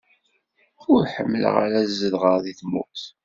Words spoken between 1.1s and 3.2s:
ḥemmleɣ ad zedɣeɣ deg tmurt.